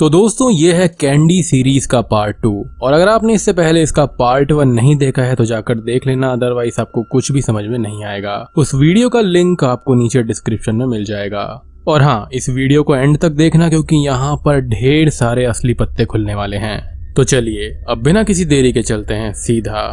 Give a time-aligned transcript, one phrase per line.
[0.00, 2.52] तो दोस्तों, ये है कैंडी सीरीज़ का पार्ट टू
[2.82, 6.30] और अगर आपने इससे पहले इसका पार्ट वन नहीं देखा है तो जाकर देख लेना
[6.32, 10.76] अदरवाइज़ आपको कुछ भी समझ में नहीं आएगा। उस वीडियो का लिंक आपको नीचे डिस्क्रिप्शन
[10.76, 11.44] में मिल जाएगा।
[11.88, 16.04] और हाँ इस वीडियो को एंड तक देखना, क्योंकि यहाँ पर ढेर सारे असली पत्ते
[16.04, 19.88] खुलने वाले हैं। तो चलिए, अब बिना किसी देरी के चलते हैं सीधा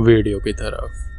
[0.00, 1.11] वीडियो की तरफ़।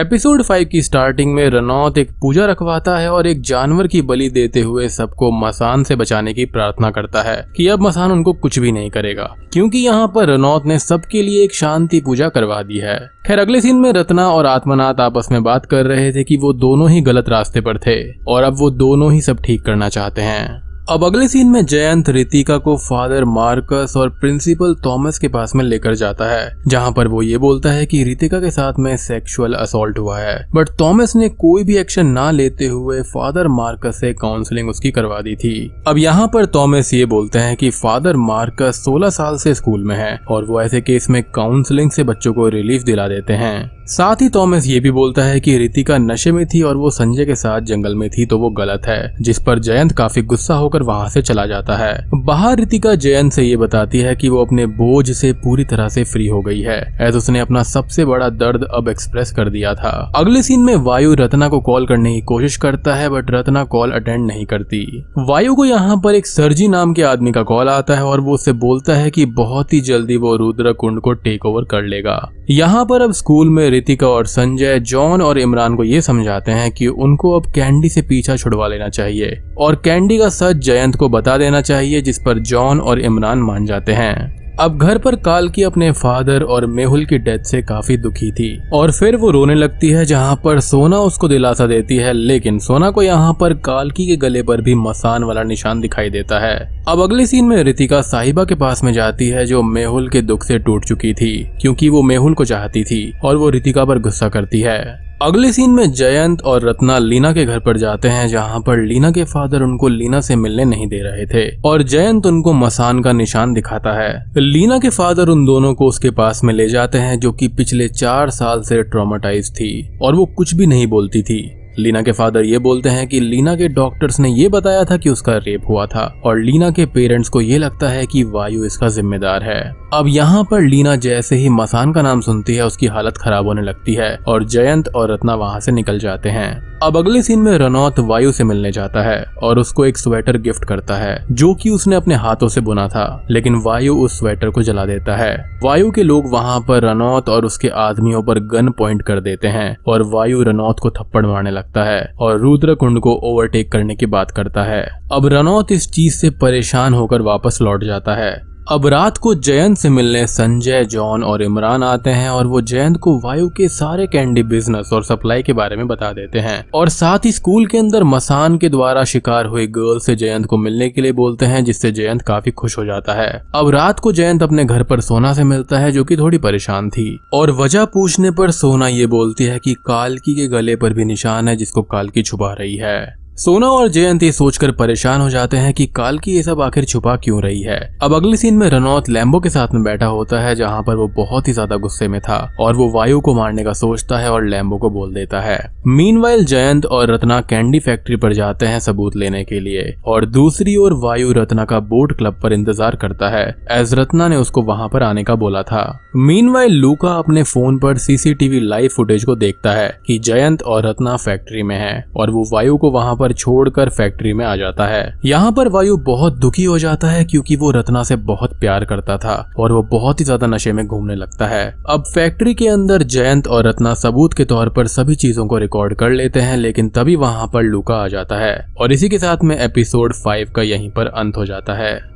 [0.00, 4.30] एपिसोड फाइव की स्टार्टिंग में रनौत एक पूजा रखवाता है और एक जानवर की बलि
[4.30, 8.58] देते हुए सबको मसान से बचाने की प्रार्थना करता है कि अब मसान उनको कुछ
[8.58, 12.78] भी नहीं करेगा। क्योंकि यहाँ पर रनौत ने सबके लिए एक शांति पूजा करवा दी
[12.78, 16.36] है। खैर, अगले सीन में रत्ना और आत्मनाथ आपस में बात कर रहे थे कि
[16.36, 19.88] वो दोनों ही गलत रास्ते पर थे और अब वो दोनों ही सब ठीक करना
[19.88, 25.28] चाहते हैं। अब अगले सीन में जयंत रितिका को फादर मार्कस और प्रिंसिपल थॉमस के
[25.28, 28.78] पास में लेकर जाता है, जहाँ पर वो ये बोलता है कि रितिका के साथ
[28.78, 33.48] में सेक्सुअल असोल्ट हुआ है। बट थॉमस ने कोई भी एक्शन ना लेते हुए फादर
[33.48, 37.70] मार्कस से काउंसलिंग उसकी करवा दी थी। अब यहाँ पर थॉमस ये बोलते हैं कि
[37.70, 42.02] फादर मार्कस 16 साल से स्कूल में है और वो ऐसे केस में काउंसलिंग से
[42.02, 45.96] बच्चों को रिलीफ दिला देते हैं। साथ ही थॉमस ये भी बोलता है कि रितिका
[45.98, 49.14] नशे में थी और वो संजय के साथ जंगल में थी तो वो गलत है,
[49.20, 53.42] जिस पर जयंत काफ़ी गुस्सा होकर वहाँ से चला जाता है। बाहर रितिका जयंत से
[53.42, 56.78] ये बताती है कि वो अपने बोझ से पूरी तरह से फ्री हो गई है
[57.00, 61.14] ऐसे उसने अपना सबसे बड़ा दर्द अब एक्सप्रेस कर दिया था। अगले सीन में वायु
[61.14, 64.84] रत्ना को कॉल करने की कोशिश करता है बट रत्ना कॉल अटेंड नहीं करती।
[65.18, 68.34] वायु को यहाँ पर एक सरजी नाम के आदमी का कॉल आता है और वो
[68.34, 72.30] उससे बोलता है की बहुत ही जल्दी वो रुद्र कुंड को टेक ओवर कर लेगा।
[72.50, 76.70] यहाँ पर अब स्कूल में रितिका और संजय, जॉन और इमरान को ये समझाते हैं
[76.70, 81.08] कि उनको अब कैंडी से पीछा छुड़वा लेना चाहिए। और कैंडी का सच जयंत को
[81.08, 85.62] बता देना चाहिए, जिस पर जॉन और इमरान मान जाते हैं। अब घर पर कालकी
[85.62, 89.90] अपने फादर और मेहुल की डेथ से काफ़ी दुखी थी, और फिर वो रोने लगती
[89.90, 94.16] है जहाँ पर सोना उसको दिलासा देती है, लेकिन सोना को यहाँ पर कालकी के
[94.16, 98.44] गले पर भी मसान वाला निशान दिखाई देता है। अब अगले सीन में रितिका साहिबा
[98.44, 102.02] के पास में जाती है, जो मेहुल के दुख से टूट चुकी थी, क्योंकि वो
[102.02, 106.42] मेहुल को चाहती थी, और वो रितिका पर गुस्सा करती है। अगले सीन में जयंत
[106.42, 110.20] और रत्ना लीना के घर पर जाते हैं, जहाँ पर लीना के फादर उनको लीना
[110.20, 114.78] से मिलने नहीं दे रहे थे, और जयंत उनको मसान का निशान दिखाता है। लीना
[114.78, 118.30] के फादर उन दोनों को उसके पास में ले जाते हैं, जो कि पिछले चार
[118.30, 122.58] साल से ट्रोमाटाइज थी, और वो कुछ भी नहीं बोलती थी। लीना के फादर ये
[122.58, 126.02] बोलते हैं कि लीना के डॉक्टर्स ने ये बताया था कि उसका रेप हुआ था
[126.24, 129.60] और लीना के पेरेंट्स को ये लगता है कि वायु इसका जिम्मेदार है।
[129.94, 133.62] अब यहाँ पर लीना जैसे ही मसान का नाम सुनती है, उसकी हालत खराब होने
[133.62, 137.58] लगती है और जयंत और रत्ना वहाँ से निकल जाते हैं। अब अगले सीन में
[137.58, 141.70] रनौत वायु से मिलने जाता है और उसको एक स्वेटर गिफ्ट करता है, जो कि
[141.70, 145.90] उसने अपने हाथों से बुना था, लेकिन वायु उस स्वेटर को जला देता है। वायु
[145.90, 150.02] के लोग वहाँ पर रनौत और उसके आदमियों पर गन पॉइंट कर देते हैं और
[150.02, 154.30] वायु रनौत को थप्पड़ मारने लगता है और रुद्र कुंड को ओवरटेक करने की बात
[154.30, 159.18] करता है। अब रनौत इस चीज़ से परेशान होकर वापस लौट जाता है। अब रात
[159.18, 163.48] को जयंत से मिलने संजय, जॉन और इमरान आते हैं और वो जयंत को वायु
[163.48, 167.32] के सारे कैंडी बिज़नेस और सप्लाई के बारे में बता देते हैं। और साथ ही
[167.32, 171.12] स्कूल के अंदर मसान के द्वारा शिकार हुई गर्ल से जयंत को मिलने के लिए
[171.12, 174.82] बोलते हैं, जिससे जयंत काफ़ी खुश हो जाता है। अब रात को जयंत अपने घर
[174.82, 178.88] पर सोना से मिलता है, जो की थोड़ी परेशान थी। और वजह पूछने पर सोना
[178.88, 182.76] ये बोलती है की कालकी के गले पर भी निशान है, जिसको कालकी छुपा रही
[182.76, 186.84] है। सोना और जयंत सोचकर परेशान हो जाते हैं कि काल की ये सब आखिर
[186.84, 190.40] छुपा क्यों रही है। अब अगले सीन में रनौत लैम्बो के साथ में बैठा होता
[190.40, 193.64] है, जहाँ पर वो बहुत ही ज़्यादा गुस्से में था और वो वायु को मारने
[193.64, 198.16] का सोचता है और लैम्बो को बोल देता है। मीन जयंत और रत्ना कैंडी फैक्ट्री
[198.16, 202.38] पर जाते हैं सबूत लेने के लिए और दूसरी ओर वायु रत्ना का बोट क्लब
[202.42, 205.82] पर इंतज़ार करता है एज रत्ना ने उसको वहाँ पर आने का बोला था।
[206.16, 211.16] मीन लूका अपने फ़ोन पर सीसीटीवी लाइव फुटेज को देखता है की जयंत और रत्ना
[211.18, 215.02] फैक्ट्री में है और वो वायु को वहाँ पर छोड़कर फैक्ट्री में आ जाता है।
[215.24, 219.16] यहाँ पर वायु बहुत दुखी हो जाता है क्योंकि वो रत्ना से बहुत प्यार करता
[219.18, 223.02] था और वो बहुत ही ज़्यादा नशे में घूमने लगता है। अब फैक्ट्री के अंदर
[223.04, 226.88] जयंत और रत्ना सबूत के तौर पर सभी चीज़ों को रिकॉर्ड कर लेते हैं, लेकिन
[226.88, 230.62] तभी वहाँ पर लुका आ जाता है। और इसी के साथ में एपिसोड फाइव का
[230.62, 232.13] यहीं पर अंत हो जाता है।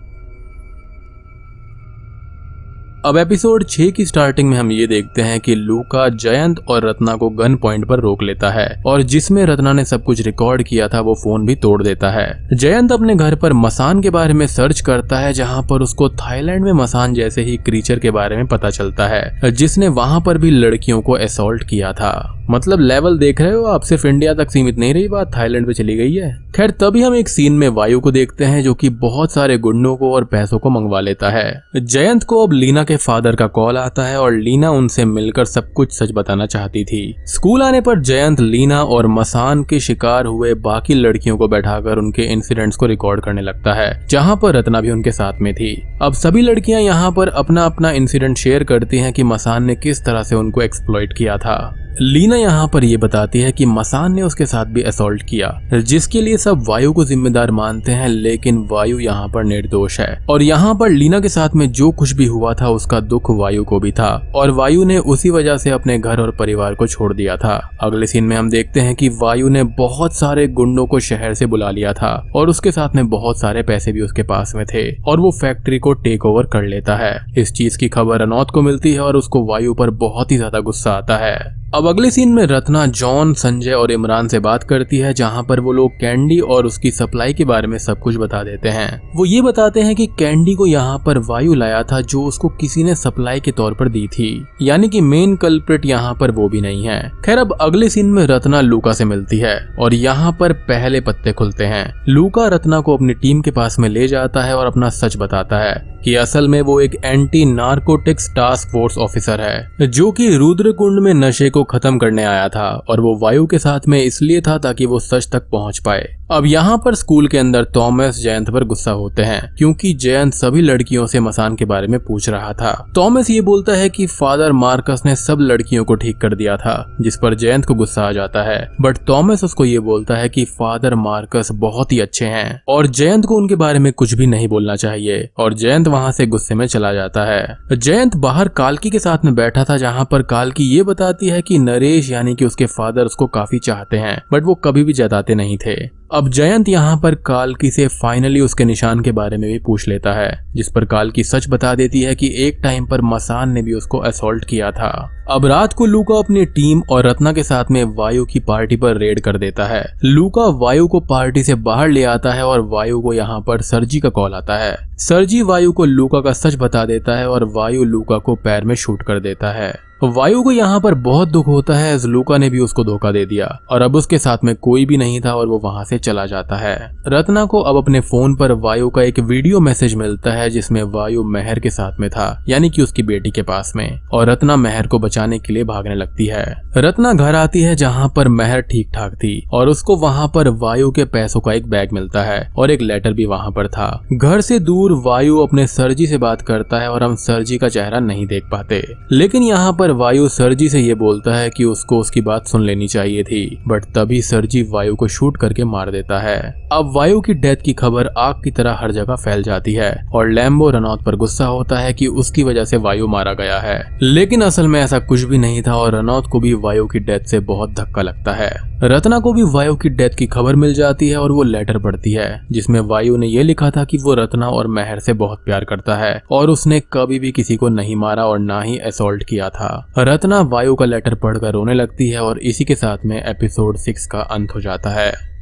[3.05, 7.15] अब एपिसोड 6 की स्टार्टिंग में हम ये देखते हैं कि लूका जयंत और रत्ना
[7.17, 10.89] को गन पॉइंट पर रोक लेता है और जिसमें रत्ना ने सब कुछ रिकॉर्ड किया
[10.89, 14.47] था, वो फ़ोन भी तोड़ देता है। जयंत अपने घर पर मसान के बारे में
[14.47, 18.47] सर्च करता है, जहाँ पर उसको थाईलैंड में मसान जैसे ही क्रीचर के बारे में
[18.47, 23.41] पता चलता है, जिसने वहाँ पर भी लड़कियों को असोल्ट किया था। मतलब लेवल देख
[23.41, 26.31] रहे हो आप, सिर्फ़ इंडिया तक सीमित नहीं रही बात थाईलैंड पे चली गई है।
[26.57, 29.97] खैर, तभी हम एक सीन में वायु को देखते हैं जो कि बहुत सारे गुंडों
[29.97, 33.77] को और पैसों को मंगवा लेता है। जयंत को अब लीना के फादर का कॉल
[33.77, 38.01] आता है और लीना उनसे मिलकर सब कुछ सच बताना चाहती थी। स्कूल आने पर
[38.01, 43.21] जयंत, लीना और मसान के शिकार हुए बाकी लड़कियों को बैठाकर उनके इंसिडेंट्स को रिकॉर्ड
[43.21, 47.13] करने लगता है, जहाँ पर रत्ना भी उनके साथ में थी। अब सभी लड़कियाँ यहाँ
[47.13, 51.13] पर अपना अपना इंसिडेंट शेयर करती हैं कि मसान ने किस तरह से उनको एक्सप्लॉइट
[51.13, 55.23] किया था। लीना यहाँ पर यह बताती है कि मसान ने उसके साथ भी असोल्ट
[55.23, 60.19] किया, जिसके लिए सब वायु को जिम्मेदार मानते हैं, लेकिन वायु यहाँ पर निर्दोष है।
[60.31, 63.65] और यहाँ पर लीना के साथ में जो कुछ भी हुआ था, उसका दुख वायु
[63.65, 67.13] को भी था, और वायु ने उसी वजह से अपने घर और परिवार को छोड़
[67.15, 71.01] दिया था। अगले सीन में हम देखते हैं कि वायु ने बहुत सारे गुंडों को
[71.01, 74.53] शहर से बुला लिया था, और उसके साथ में बहुत सारे पैसे भी उसके पास
[74.57, 78.23] में थे, और वो फैक्ट्री को टेक ओवर कर लेता है। इस चीज़ की खबर
[78.23, 81.87] अनौत को मिलती है, और उसको वायु पर बहुत ही ज़्यादा गुस्सा आता है। अब
[81.87, 85.73] अगले सीन में रत्ना, जॉन, संजय और इमरान से बात करती है, जहाँ पर वो
[85.73, 89.43] लोग कैंडी और उसकी सप्लाई के बारे में सब कुछ बता देते हैं। वो ये
[89.43, 93.41] बताते हैं कि कैंडी को यहाँ पर वायु लाया था, जो उसको किसी ने सप्लाई
[93.41, 97.13] के तौर पर दी थी। यानी कि मेन कल्प्रिट यहाँ पर वो भी नहीं है।
[97.25, 101.33] खैर, अब अगले सीन में रत्ना लूका से मिलती है, और यहाँ पर पहले पत्ते
[101.33, 104.89] खुलते हैं। लूका रत्ना को अपनी टीम के पास में ले जाता है और अपना
[104.89, 110.11] सच बताता है। कि असल में वो एक anti narcotics task force officer है, जो
[110.13, 114.03] कि रुद्रकुंड में नशे को खत्म करने आया था और वो वायु के साथ में
[114.03, 118.19] इसलिए था ताकि वो सच तक पहुँच पाए। अब यहाँ पर स्कूल के अंदर थॉमस
[118.19, 122.29] जयंत पर गुस्सा होते हैं, क्योंकि जयंत सभी लड़कियों से मसान के बारे में पूछ
[122.29, 126.35] रहा था। थॉमस ये बोलता है कि फादर मार्कस ने सब लड़कियों को ठीक कर
[126.35, 130.17] दिया था, जिस पर जयंत को गुस्सा आ जाता है। बट थॉमस उसको ये बोलता
[130.17, 134.15] है कि फादर मार्कस बहुत ही अच्छे हैं, और जयंत को उनके बारे में कुछ
[134.15, 138.49] भी नहीं बोलना चाहिए, और जयंत वहाँ से गुस्से में चला जाता है। जयंत बाहर
[138.49, 142.35] कालकी के साथ में बैठा था, जहाँ पर कालकी ये बताती है की नरेश यानी
[142.35, 146.29] की उसके फादर उसको काफ़ी चाहते हैं, बट वो कभी भी जताते नहीं थे। अब
[146.29, 150.31] जयंत यहाँ पर कालकी से फाइनली उसके निशान के बारे में भी पूछ लेता है,
[150.55, 153.99] जिस पर कालकी सच बता देती है कि एक टाइम पर मसान ने भी उसको
[153.99, 154.91] असोल्ट किया था।
[155.31, 158.97] अब रात को लूका अपनी टीम और रत्ना के साथ में वायु की पार्टी पर
[158.97, 163.01] रेड कर देता है। लूका वायु को पार्टी से बाहर ले आता है और वायु
[163.01, 166.85] को यहाँ पर सरजी का कॉल आता है। सरजी वायु को लूका का सच बता
[166.85, 170.81] देता है और वायु लूका को पैर में शूट कर देता है। वायु को यहाँ
[170.81, 174.19] पर बहुत दुख होता है लूका ने भी उसको धोखा दे दिया। और अब उसके
[174.19, 177.61] साथ में कोई भी नहीं था और वो वहाँ से चला जाता है। रत्ना को
[177.61, 181.71] अब अपने फ़ोन पर वायु का एक वीडियो मैसेज मिलता है, जिसमें वायु मेहर के
[181.71, 185.39] साथ में था, यानी कि उसकी बेटी के पास में। और रत्ना मेहर को बचाने
[185.39, 189.49] के लिए भागने लगती है। रत्ना घर आती है, जहाँ पर मेहर ठीक ठाक थी।
[189.53, 193.13] और उसको वहाँ पर वायु के पैसों का एक बैग मिलता है, और एक लेटर
[193.13, 197.03] भी वहाँ पर था। घर से दूर वायु अपने सरजी से बात करता है, और
[197.03, 201.37] हम सरजी का चेहरा नहीं देख पाते। लेकिन यहाँ पर वायु सरजी से ये बोलता
[201.37, 205.37] है कि उसको उसकी बात सुन लेनी चाहिए थी, बट तभी सरजी वायु को शूट
[205.37, 209.17] करके मार देता है। अब वायु की डेथ की खबर आग की तरह हर जगह
[209.17, 213.07] फैल जाती है, और लैम्बो रनौत पर गुस्सा होता है कि उसकी वजह से वायु
[213.07, 216.55] मारा गया है। लेकिन असल में ऐसा कुछ भी नहीं था, और रनौत को भी
[216.55, 220.27] वायु की डेथ से बहुत धक्का लगता है। रत्ना को भी वायु की डेथ की
[220.27, 223.85] खबर मिल जाती है, और वो लेटर पढ़ती है, जिसमें वायु ने यह लिखा था
[223.85, 227.57] कि वो रत्ना और मेहर से बहुत प्यार करता है, और उसने कभी भी किसी
[227.57, 231.75] को नहीं मारा और ना ही असोल्ट किया था। रत्ना वायु का लेटर पढ़कर रोने
[231.75, 235.39] लगती है और इसी के साथ में एपिसोड सिक्स का अंत हो जाता है।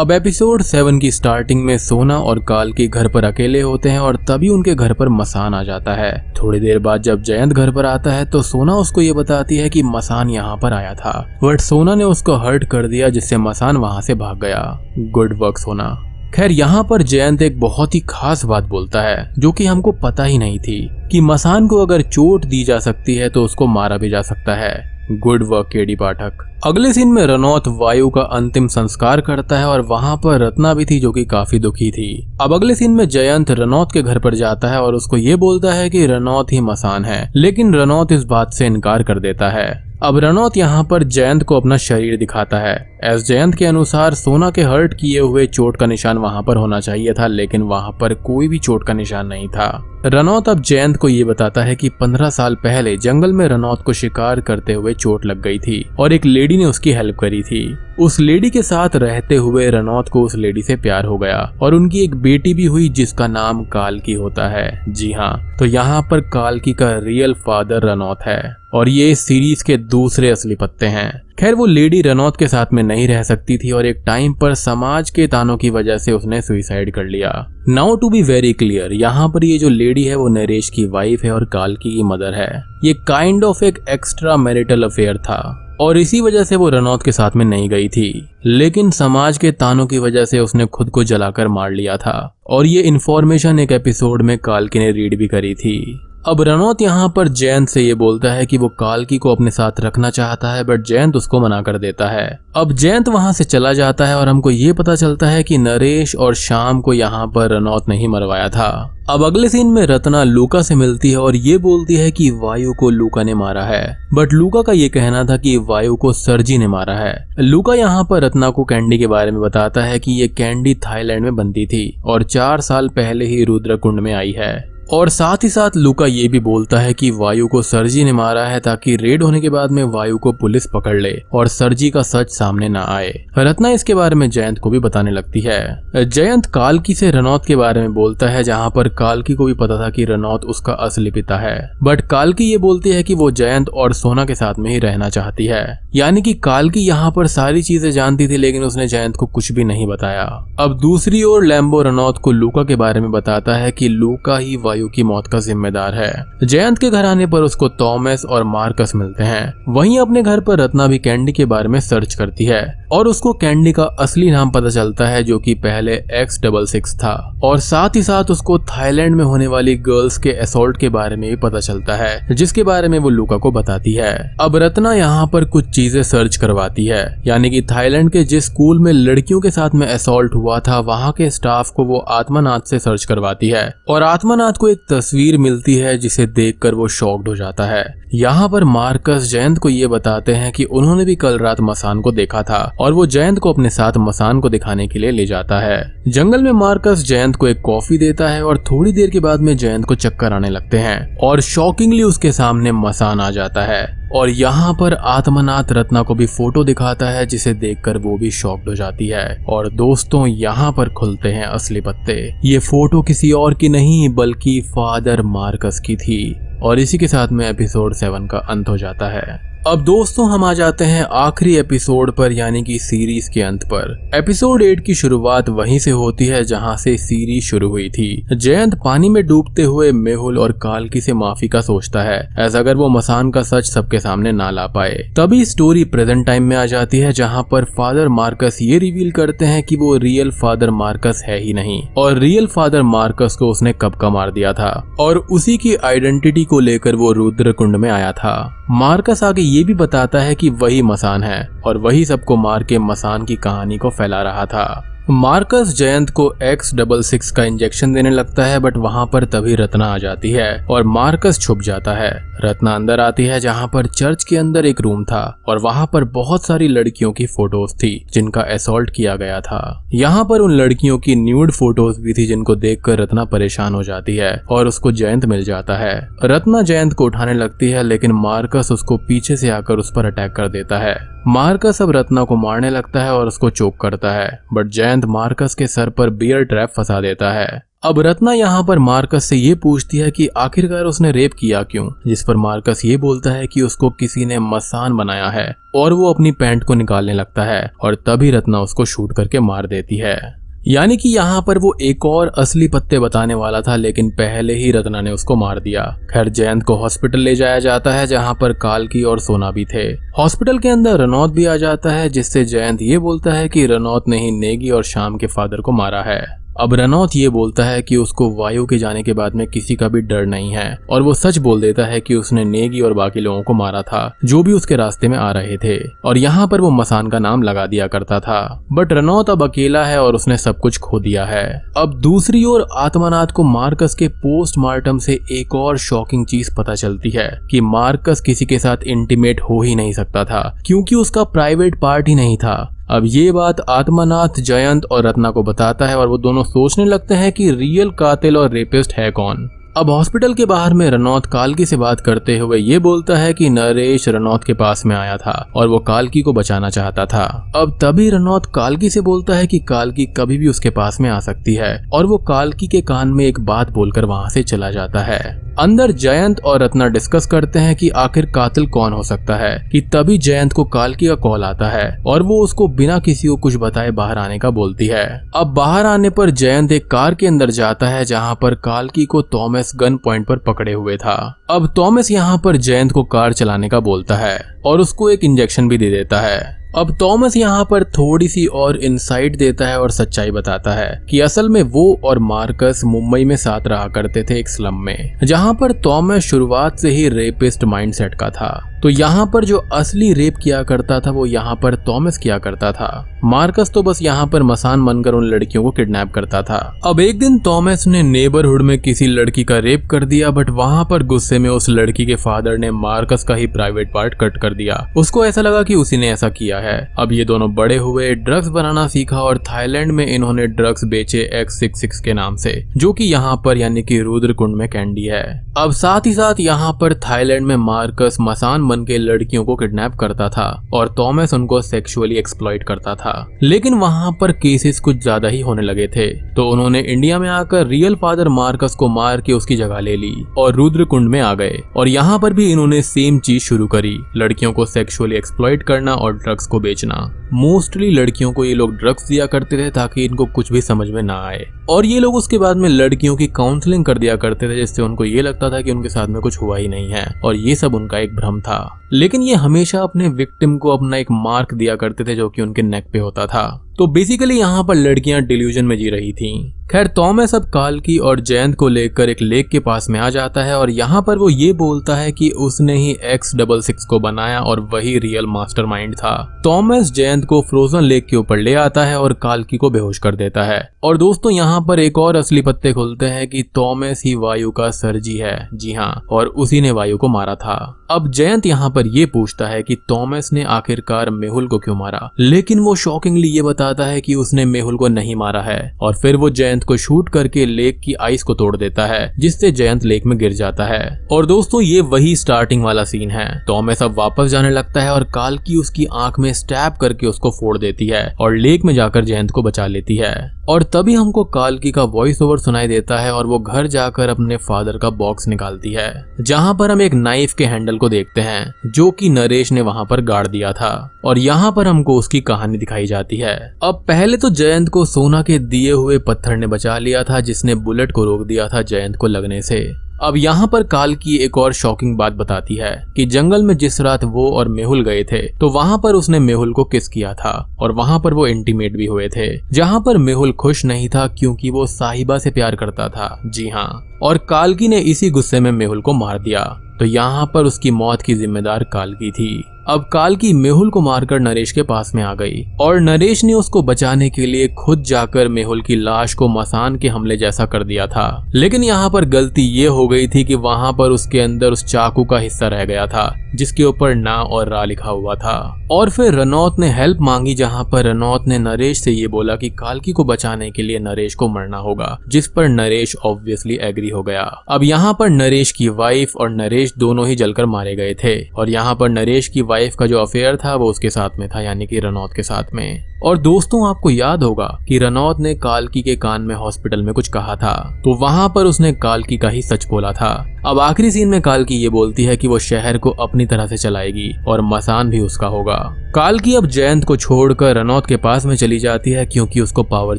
[0.00, 3.98] अब एपिसोड सेवन की स्टार्टिंग में सोना और काल के घर पर अकेले होते हैं
[3.98, 7.70] और तभी उनके घर पर मसान आ जाता है। थोड़ी देर बाद जब जयंत घर
[7.70, 11.38] पर आता है तो सोना उसको ये बताती है कि मसान यहाँ पर आया था।
[11.44, 15.58] बट सोना ने उसको हर्ट कर दिया, जिससे मसान वहाँ से भाग गया। गुड वर्क,
[15.58, 19.92] सोना। खैर, यहाँ पर जयंत एक बहुत ही खास बात बोलता है, जो कि हमको
[19.92, 23.66] पता ही नहीं थी कि मसान को अगर चोट दी जा सकती है तो उसको
[23.66, 26.44] मारा भी जा सकता है। Good work, KD Pathak.
[26.66, 30.84] अगले सीन में रनौत वायु का अंतिम संस्कार करता है और वहाँ पर रत्ना भी
[30.84, 34.34] थी जो कि काफ़ी दुखी थी। अब अगले सीन में जयंत रनौत के घर पर
[34.34, 38.24] जाता है और उसको ये बोलता है कि रनौत ही मसान है, लेकिन रनौत इस
[38.24, 39.70] बात से इनकार कर देता है।
[40.02, 44.50] अब रनौत यहाँ पर जयंत को अपना शरीर दिखाता है। एस जयंत के अनुसार सोना
[44.50, 48.14] के हर्ट किए हुए चोट का निशान वहाँ पर होना चाहिए था, लेकिन वहाँ पर
[48.16, 51.88] कोई भी चोट का निशान नहीं था। रनौत अब जयंत को ये बताता है कि
[52.00, 56.12] पंद्रह साल पहले जंगल में रनौत को शिकार करते हुए चोट लग गई थी और
[56.12, 60.22] एक लेडी ने उसकी हेल्प करी थी। उस लेडी के साथ रहते हुए रनौत को
[60.22, 64.12] उस लेडी से प्यार हो गया और उनकी एक बेटी भी हुई, जिसका नाम कालकी
[64.12, 69.14] होता है। जी हाँ तो यहाँ पर कालकी का रियल फादर रनौत है और ये
[69.14, 73.22] सीरीज़ के दूसरे असली पत्ते हैं। खैर, वो लेडी रनौत के साथ में नहीं रह
[73.22, 77.04] सकती थी और एक टाइम पर समाज के तानों की वजह से उसने सुइसाइड कर
[77.04, 77.32] लिया।
[77.68, 81.24] Now to be very clear, यहाँ पर ये जो लेडी है, वो नरेश की वाइफ
[81.24, 85.98] है और कालकी की मदर है। ये काइंड ऑफ़ एक एक्स्ट्रा मैरिटल अफेयर था और
[85.98, 89.86] इसी वजह से वो रनौत के साथ में नहीं गई थी। लेकिन समाज के तानों
[89.86, 94.22] की वजह से उसने खुद को जलाकर मार लिया था और ये इन्फॉर्मेशन एक एपिसोड
[94.22, 98.32] में कालकी ने रीड भी करी थी। अब रनौत यहाँ पर जयंत से ये बोलता
[98.32, 101.78] है कि वो कालकी को अपने साथ रखना चाहता है बट जयंत उसको मना कर
[101.78, 105.42] देता है। अब जयंत वहाँ से चला जाता है और हमको ये पता चलता है
[105.42, 108.70] कि नरेश और शाम को यहाँ पर रनौत नहीं मरवाया था।
[109.10, 112.72] अब अगले सीन में रत्ना लूका से मिलती है और ये बोलती है कि वायु
[112.72, 116.58] को लूका ने मारा है। बट लूका का ये कहना था कि वायु को सरजी
[116.58, 120.12] ने मारा है। लूका यहाँ पर रत्ना को कैंडी के बारे में बताता है कि
[120.12, 124.71] ये कैंडी थाईलैंड में बनती थी और चार साल पहले ही रुद्रकुंड में आई है।
[124.90, 128.44] और साथ ही साथ लुका ये भी बोलता है कि वायु को सरजी ने मारा
[128.44, 132.02] है ताकि रेड होने के बाद में वायु को पुलिस पकड़ ले और सरजी का
[132.02, 136.46] सच सामने न आए। रत्ना इसके बारे में जयंत को भी बताने लगती है। जयंत
[136.46, 139.90] कालकी से रनौत के बारे में बोलता है, जहाँ पर कालकी को भी पता था
[139.90, 143.92] कि रनौत उसका असली पिता है। बट कालकी ये बोलती है कि वो जयंत और
[143.92, 147.90] सोना के साथ में ही रहना चाहती है। यानी कि कालकी यहाँ पर सारी चीज़ें
[147.90, 150.24] जानती थी, लेकिन उसने जयंत को कुछ भी नहीं बताया।
[150.60, 154.56] अब दूसरी ओर लैम्बो रनौत को लूका के बारे में बताता है कि लूका ही
[154.72, 156.12] वायु की मौत का जिम्मेदार है।
[156.42, 160.58] जयंत के घर आने पर उसको थॉमस और मार्कस मिलते हैं। वहीं अपने घर पर
[160.58, 162.62] रत्ना भी कैंडी के बारे में सर्च करती है
[162.92, 166.94] और उसको कैंडी का असली नाम पता चलता है जो कि पहले एक्स डबल सिक्स
[166.96, 167.12] था।
[167.44, 171.28] और साथ ही साथ उसको थाईलैंड में होने वाली गर्ल्स के असोल्ट के बारे में
[171.30, 175.26] भी पता चलता है, जिसके बारे में वो लुका को बताती है। अब रत्ना यहाँ
[175.26, 179.50] पर कुछ चीज़ें सर्च करवाती है, यानी कि थाईलैंड के जिस स्कूल में लड़कियों के
[179.50, 183.62] साथ में असोल्ट हुआ था, वहाँ के स्टाफ को वो आत्मानाथ से सर्च करवाती है।
[183.88, 188.48] और आत्मानाथ को एक तस्वीर मिलती है जिसे देखकर वो शॉक्ड हो जाता है। यहाँ
[188.48, 192.42] पर मार्कस जयंत को ये बताते हैं कि उन्होंने भी कल रात मसान को देखा
[192.42, 196.02] था और वो जयंत को अपने साथ मसान को दिखाने के लिए ले जाता है।
[196.08, 199.56] जंगल में मार्कस जयंत को एक कॉफ़ी देता है और थोड़ी देर के बाद में
[199.56, 204.28] जयंत को चक्कर आने लगते हैं और शॉकिंगली उसके सामने मसान आ जाता है और
[204.28, 208.74] यहाँ पर आत्मनाथ रत्ना को भी फ़ोटो दिखाता है, जिसे देखकर वो भी शॉक्ड हो
[208.74, 213.68] जाती है। और दोस्तों, यहाँ पर खुलते हैं असली पत्ते। ये फ़ोटो किसी और की
[213.68, 218.68] नहीं, बल्कि फादर मार्कस की थी। और इसी के साथ में एपिसोड सेवन का अंत
[218.68, 223.30] हो जाता है। अब दोस्तों, हम आ जाते हैं आखिरी एपिसोड पर, यानी कि सीरीज़
[223.30, 227.68] के अंत पर। एपिसोड एट की शुरुआत वहीं से होती है जहाँ से सीरीज़ शुरू
[227.68, 232.34] हुई थी। जयंत पानी में डूबते हुए मेहुल और कालकी से माफ़ी का सोचता है,
[232.38, 236.42] ऐसा अगर वो मसान का सच सबके सामने ना ला पाए। तभी स्टोरी प्रेजेंट टाइम
[236.42, 240.30] में आ जाती है, जहाँ पर फादर मार्कस ये रिवील करते हैं की वो रियल
[240.30, 244.52] फादर मार्कस है ही नहीं, और रियल फादर मार्कस को उसने कब का मार दिया
[244.52, 249.64] था, और उसी की आइडेंटिटी को लेकर वो रुद्र में आया था। मार्कस आगे ये
[249.64, 253.78] भी बताता है कि वही मसान है और वही सबको मार के मसान की कहानी
[253.78, 258.58] को फैला रहा था। मार्कस जयंत को एक्स डबल सिक्स का इंजेक्शन देने लगता है,
[258.58, 263.00] बट वहाँ पर तभी रत्ना आ जाती है और मार्कस छुप जाता है। रत्ना अंदर
[263.00, 266.68] आती है जहाँ पर चर्च के अंदर एक रूम था और वहाँ पर बहुत सारी
[266.68, 271.52] लड़कियों की फ़ोटोज़ थी जिनका असोल्ट किया गया था। यहाँ पर उन लड़कियों की न्यूड
[271.52, 275.76] फ़ोटोज़ भी थी जिनको देखकर रत्ना परेशान हो जाती है और उसको जयंत मिल जाता
[275.76, 280.06] है। रत्ना जयंत को उठाने लगती है लेकिन मार्कस उसको पीछे से आकर उस पर
[280.06, 280.96] अटैक कर देता है।
[281.26, 285.54] मार्कस अब रत्ना को मारने लगता है और उसको चोक करता है बट जयंत मार्कस
[285.54, 289.54] के सर पर बियर ट्रैप फंसा देता है। अब रत्ना यहाँ पर मार्कस से ये
[289.54, 291.90] पूछती है कि आखिरकार उसने रेप किया क्यों?
[292.06, 296.12] जिस पर मार्कस ये बोलता है कि उसको किसी ने मसान बनाया है और वो
[296.12, 300.34] अपनी पैंट को निकालने लगता है और तभी रत्ना उसको शूट करके मार देती है।
[300.68, 304.72] यानी कि यहाँ पर वो एक और असली पत्ते बताने वाला था, लेकिन पहले ही
[304.72, 308.52] रत्ना ने उसको मार दिया। खैर, जयंत को हॉस्पिटल ले जाया जाता है, जहाँ पर
[308.52, 312.82] कालकी और सोना भी थे। हॉस्पिटल के अंदर रनौत भी आ जाता है, जिससे जयंत
[312.82, 316.41] ये बोलता है कि रनौत ने ही नेगी और शाम के फादर को मारा है।
[316.60, 319.88] अब रनौत ये बोलता है कि उसको वायु के जाने के बाद में किसी का
[319.88, 323.20] भी डर नहीं है, और वो सच बोल देता है कि उसने नेगी और बाकी
[323.20, 326.60] लोगों को मारा था, जो भी उसके रास्ते में आ रहे थे, और यहाँ पर
[326.60, 330.36] वो मसान का नाम लगा दिया करता था। बट रनौत अब अकेला है और उसने
[330.36, 335.54] सब कुछ खो दिया है। अब दूसरी ओर आत्मानाथ को मार्कस के पोस्टमार्टम से एक
[335.54, 339.92] और शॉकिंग चीज़ पता चलती है कि मार्कस किसी के साथ इंटीमेट हो ही नहीं
[339.92, 345.06] सकता था, क्योंकि उसका प्राइवेट पार्ट ही नहीं था। अब ये बात आत्मानाथ, जयंत और
[345.06, 348.92] रत्ना को बताता है और वो दोनों सोचने लगते हैं कि रियल कातिल और रेपिस्ट
[348.92, 353.16] है कौन। अब हॉस्पिटल के बाहर में रनौत कालकी से बात करते हुए ये बोलता
[353.16, 357.06] है कि नरेश रनौत के पास में आया था और वो कालकी को बचाना चाहता
[357.06, 357.24] था।
[357.56, 361.18] अब तभी रनौत कालकी से बोलता है कि कालकी कभी भी उसके पास में आ
[361.20, 365.00] सकती है और वो कालकी के कान में एक बात बोलकर वहाँ से चला जाता
[365.00, 369.58] है। अंदर जयंत और रत्ना डिस्कस करते हैं कि आखिर कातिल कौन हो सकता है,
[369.72, 373.36] कि तभी जयंत को कालकी का कॉल आता है और वो उसको बिना किसी को
[373.36, 377.26] कुछ बताए बाहर आने का बोलती है। अब बाहर आने पर जयंत एक कार के
[377.26, 379.22] अंदर जाता है जहाँ पर कालकी को
[379.62, 381.14] थॉमस गन पॉइंट पर पकड़े हुए था।
[381.50, 385.68] अब थॉमस यहाँ पर जयंत को कार चलाने का बोलता है और उसको एक इंजेक्शन
[385.68, 386.40] भी दे देता है।
[386.76, 391.20] अब थॉमस यहाँ पर थोड़ी सी और इंसाइट देता है और सच्चाई बताता है कि
[391.20, 395.54] असल में वो और मार्कस मुंबई में साथ रहा करते थे एक स्लम में, जहाँ
[395.54, 400.36] पर थॉमस शुरुआत से ही रेपिस्ट माइंडसेट का था। तो यहाँ पर जो असली रेप
[400.42, 404.42] किया करता था, वो यहाँ पर थॉमस किया करता था। मार्कस तो बस यहाँ पर
[404.42, 408.78] मसान बनकर उन लड़कियों को किडनैप करता था। अब एक दिन थॉमस ने नेबरहुड में
[408.78, 412.58] किसी लड़की का रेप कर दिया, बट वहाँ पर गुस्से में उस लड़की के फादर
[412.58, 416.10] ने मार्कस का ही प्राइवेट पार्ट कट कर दिया। उसको ऐसा लगा कि उसी ने
[416.10, 420.46] ऐसा किया है। अब ये दोनों बड़े हुए, ड्रग्स बनाना सीखा और थाईलैंड में इन्होंने
[420.46, 424.56] ड्रग्स बेचे एक्स सिक्स सिक्स के नाम से, जो की यहाँ पर यानी की रुद्रकुंड
[424.56, 425.24] में कैंडी है।
[425.56, 429.94] अब साथ ही साथ यहाँ पर थाईलैंड में मार्कस मसान बन के लड़कियों को किडनैप
[430.00, 435.28] करता था और थॉमस उनको सेक्सुअली एक्सप्लॉइट करता था। लेकिन वहाँ पर केसेस कुछ ज़्यादा
[435.28, 439.32] ही होने लगे थे। तो उन्होंने इंडिया में आकर रियल फादर मार्कस को मार के
[439.32, 443.18] उसकी जगह ले ली और रुद्रकुंड में आ गए और यहाँ पर भी इन्होंने सेम
[443.20, 448.44] चीज़ शुरू करी, लड़कियों को सेक्सुअली एक्सप्लॉइट करना और ड्रग्स को बेचना। मोस्टली लड़कियों को
[448.44, 451.86] ये लोग ड्रग्स दिया करते थे ताकि इनको कुछ भी समझ में ना आए। और
[451.86, 455.22] ये लोग उसके बाद में लड़कियों की काउंसलिंग कर दिया करते थे, जिससे उनको ये
[455.22, 457.98] लगता था कि उनके साथ में कुछ हुआ ही नहीं है। और ये सब उनका
[457.98, 458.58] एक भ्रम था।
[458.92, 462.62] लेकिन ये हमेशा अपने विक्टिम को अपना एक मार्क दिया करते थे जो कि उनके
[462.62, 466.88] नेक पे होता था। तो बेसिकली यहाँ पर लड़कियाँ डिल्यूजन में जी रही थी। खैर
[466.88, 470.58] थॉमस अब कालकी और जयंत को लेकर एक लेक के पास में आ जाता है
[470.58, 474.40] और यहाँ पर वो ये बोलता है कि उसने ही एक्स डबल सिक्स को बनाया
[474.40, 479.00] और वही रियल मास्टरमाइंड था। थॉमस जयंत को फ्रोजन लेक के ऊपर ले आता है
[479.00, 482.72] और कालकी को बेहोश कर देता है। और दोस्तों, यहाँ पर एक और असली पत्ते
[482.72, 486.98] खुलते हैं कि थॉमस ही वायु का सरजी है। जी हाँ और उसी ने वायु
[486.98, 491.46] को मारा था। अब जयंत यहाँ पर ये पूछता है कि थॉमस ने आखिरकार मेहुल
[491.46, 492.10] को क्यों मारा?
[492.18, 496.16] लेकिन वो शॉकिंगली ये बताता है कि उसने मेहुल को नहीं मारा है और फिर
[496.16, 500.06] वो जयंत को शूट करके लेक की आइस को तोड़ देता है, जिससे जयंत लेक
[500.06, 504.28] में गिर जाता है। और दोस्तों, ये वही स्टार्टिंग वाला सीन है। थॉमस अब वापस
[504.28, 508.14] जाने लगता है और काल की उसकी आँख में स्टैप करके उसको फोड़ देती है
[508.20, 512.20] और लेक में जाकर जयंत को बचा लेती है। और तभी हमको कालकी का वॉइस
[512.22, 516.54] ओवर सुनाई देता है और वो घर जाकर अपने फादर का बॉक्स निकालती है, जहाँ
[516.54, 520.00] पर हम एक नाइफ के हैंडल को देखते हैं, जो कि नरेश ने वहाँ पर
[520.00, 524.30] गाड़ दिया था, और यहाँ पर हमको उसकी कहानी दिखाई जाती है। अब पहले तो
[524.30, 528.26] जयंत को सोना के दिए हुए पत्थर ने बचा लिया था, जिसने बुलेट को रोक
[528.26, 529.62] दिया था जयंत को लगने से।
[530.02, 533.80] अब यहाँ पर काल की एक और शॉकिंग बात बताती है कि जंगल में जिस
[533.80, 537.30] रात वो और मेहुल गए थे तो वहाँ पर उसने मेहुल को किस किया था,
[537.60, 541.50] और वहाँ पर वो इंटीमेट भी हुए थे। जहाँ पर मेहुल खुश नहीं था क्योंकि
[541.50, 545.80] वो साहिबा से प्यार करता था, जी हाँ। और कालकी ने इसी गुस्से में मेहुल
[545.80, 546.44] को मार दिया
[546.78, 551.20] तो यहाँ पर उसकी मौत की जिम्मेदार कालकी थी। अब काल की मेहुल को मारकर
[551.20, 555.28] नरेश के पास में आ गई। और नरेश ने उसको बचाने के लिए खुद जाकर
[555.28, 559.42] मेहुल की लाश को मसान के हमले जैसा कर दिया था। लेकिन यहाँ पर गलती
[559.42, 562.86] ये हो गई थी कि वहाँ पर उसके अंदर उस चाकू का हिस्सा रह गया
[562.86, 567.34] था, जिसके ऊपर ना और रा लिखा हुआ था। और फिर रनौत ने हेल्प मांगी,
[567.34, 571.14] जहाँ पर रनौत ने नरेश से ये बोला कि कालकी को बचाने के लिए नरेश
[571.14, 575.68] को मरना होगा, जिस पर नरेश ऑब्वियसली एग्री हो गया। अब यहाँ पर नरेश की
[575.68, 579.74] वाइफ और नरेश दोनों ही जलकर मारे गए थे। और यहाँ पर नरेश की वाइफ
[579.74, 583.00] का जो अफेयर था, वो उसके साथ में था, यानी कि रनौत के साथ में।
[583.02, 587.08] और दोस्तों, आपको याद होगा कि रनौत ने कालकी के कान में हॉस्पिटल में कुछ
[587.08, 591.08] कहा था। तो वहाँ पर उसने कालकी का ही सच बोला था। अब आखिरी सीन
[591.08, 594.90] में कालकी ये बोलती है कि वो शहर को अपनी तरह से चलाएगी और मसान
[594.90, 599.06] भी उसका होगा। कालकी अब जयंत को छोड़कर रनौत के पास में चली जाती है
[599.06, 599.98] क्योंकि उसको पावर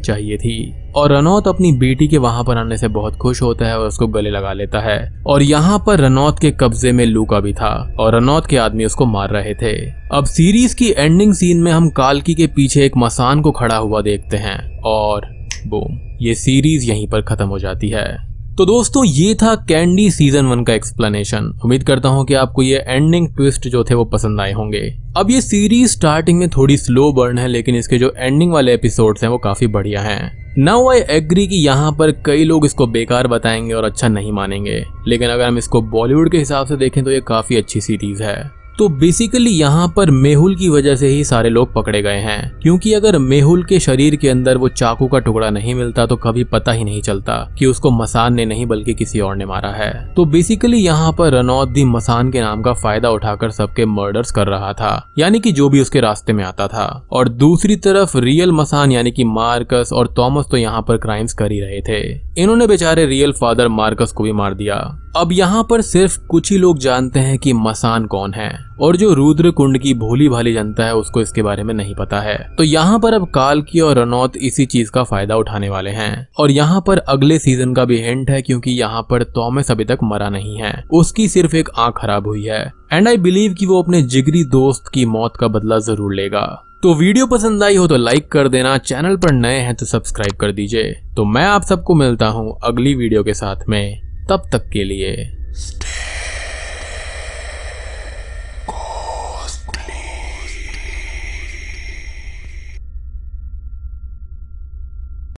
[0.00, 3.78] चाहिए थी। और रनौत अपनी बेटी के वहाँ पर आने से बहुत खुश होता है
[3.78, 7.52] और उसको गले लगा लेता है। और यहाँ पर रनौत के कब्जे में लूका भी
[7.52, 9.74] था और रनौत के आदमी उसको मार रहे थे।
[10.12, 14.00] अब सीरीज़ की एंडिंग सीन में हम कालकी के पीछे एक मसान को खड़ा हुआ
[14.02, 15.28] देखते हैं और
[15.66, 20.46] बूम, ये सीरीज़ यहीं पर खत्म हो जाती है। तो दोस्तों, ये था कैंडी सीज़न
[20.46, 24.40] वन का एक्सप्लेनेशन उम्मीद करता हूँ कि आपको ये एंडिंग ट्विस्ट जो थे वो पसंद
[24.40, 24.82] आए होंगे.
[25.16, 29.22] अब ये सीरीज़ स्टार्टिंग में थोड़ी स्लो बर्न है, लेकिन इसके जो एंडिंग वाले एपिसोड्स
[29.22, 30.54] हैं वो काफ़ी बढ़िया हैं.
[30.58, 34.84] नाउ आई एग्री कि यहाँ पर कई लोग इसको बेकार बताएँगे और अच्छा नहीं मानेंगे.
[35.08, 38.50] लेकिन अगर हम इसको बॉलीवुड के हिसाब से देखें तो ये काफ़ी अच्छी सीरीज़ है.
[38.78, 42.92] तो बेसिकली यहाँ पर मेहुल की वजह से ही सारे लोग पकड़े गए हैं। क्योंकि
[42.94, 46.72] अगर मेहुल के शरीर के अंदर वो चाकू का टुकड़ा नहीं मिलता तो कभी पता
[46.72, 50.24] ही नहीं चलता कि उसको मसान ने नहीं, बल्कि किसी और ने मारा है। तो
[50.24, 54.72] बेसिकली यहाँ पर रनौत दी मसान के नाम का फ़ायदा उठाकर सबके मर्डर्स कर रहा
[54.72, 58.92] था, यानी कि जो भी उसके रास्ते में आता था। और दूसरी तरफ़ रियल मसान,
[58.92, 62.02] यानी कि मार्कस और थॉमस तो यहाँ पर क्राइम्स कर ही रहे थे।
[62.42, 66.56] इन्होंने बेचारे रियल फादर मार्कस को भी मार दिया। अब यहाँ पर सिर्फ़ कुछ ही
[66.58, 68.50] लोग जानते हैं कि मसान कौन है,
[68.80, 72.20] और जो रुद्र कुंड की भोली भाली जनता है, उसको इसके बारे में नहीं पता
[72.20, 75.90] है। तो यहाँ पर अब काल की और रनौत इसी चीज़ का फ़ायदा उठाने वाले
[75.90, 79.84] हैं। और यहाँ पर अगले सीज़न का भी हिंट है, क्योंकि यहाँ पर थॉमस अभी
[79.84, 83.66] तक मरा नहीं है। उसकी सिर्फ़ एक आँख खराब हुई है। एंड आई बिलीव कि
[83.66, 86.46] वो अपने जिगरी दोस्त की मौत का बदला ज़रूर लेगा।
[86.82, 90.36] तो वीडियो पसंद आई हो तो लाइक कर देना, चैनल पर नए हैं तो सब्सक्राइब
[90.40, 94.68] कर दीजिए। तो मैं आप सबको मिलता हूँ अगली वीडियो के साथ में। तब तक
[94.68, 95.14] के लिए